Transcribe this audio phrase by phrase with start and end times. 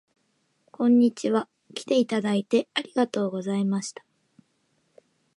[0.71, 1.47] こんにちは。
[1.75, 4.03] きていただいてありがとうございました